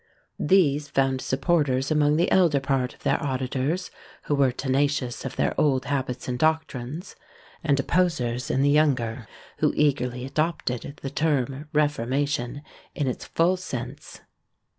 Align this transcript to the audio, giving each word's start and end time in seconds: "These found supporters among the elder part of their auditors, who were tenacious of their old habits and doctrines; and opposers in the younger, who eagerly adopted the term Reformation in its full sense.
"These 0.39 0.87
found 0.87 1.21
supporters 1.21 1.91
among 1.91 2.15
the 2.15 2.31
elder 2.31 2.59
part 2.59 2.95
of 2.95 3.03
their 3.03 3.21
auditors, 3.23 3.91
who 4.23 4.33
were 4.33 4.51
tenacious 4.51 5.25
of 5.25 5.35
their 5.35 5.53
old 5.61 5.85
habits 5.85 6.27
and 6.27 6.39
doctrines; 6.39 7.15
and 7.63 7.79
opposers 7.79 8.49
in 8.49 8.63
the 8.63 8.71
younger, 8.71 9.27
who 9.57 9.75
eagerly 9.75 10.25
adopted 10.25 10.97
the 11.03 11.11
term 11.11 11.67
Reformation 11.71 12.63
in 12.95 13.05
its 13.07 13.25
full 13.25 13.57
sense. 13.57 14.21